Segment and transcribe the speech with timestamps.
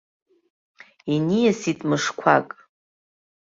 [1.13, 2.49] Иниасит мышқәак.